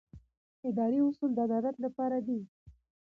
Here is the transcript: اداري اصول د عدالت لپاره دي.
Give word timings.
اداري 0.69 0.99
اصول 1.07 1.29
د 1.33 1.37
عدالت 1.45 1.75
لپاره 1.85 2.17
دي. 2.27 2.39